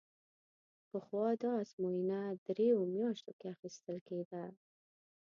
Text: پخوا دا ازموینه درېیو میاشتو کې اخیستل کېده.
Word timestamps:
پخوا 0.89 1.27
دا 1.41 1.51
ازموینه 1.61 2.21
درېیو 2.45 2.81
میاشتو 2.93 3.31
کې 3.39 3.47
اخیستل 3.55 3.97
کېده. 4.07 4.43